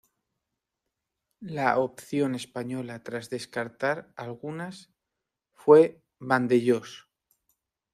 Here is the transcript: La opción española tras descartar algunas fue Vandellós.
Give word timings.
La 1.57 1.77
opción 1.77 2.33
española 2.33 3.03
tras 3.03 3.29
descartar 3.29 4.11
algunas 4.15 4.89
fue 5.53 6.01
Vandellós. 6.17 7.07